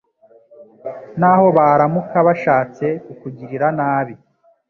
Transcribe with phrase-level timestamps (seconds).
[1.19, 4.13] N’aho baramuka bashatse kukugirira nabi